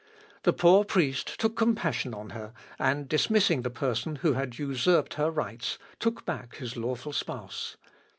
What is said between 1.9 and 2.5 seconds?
on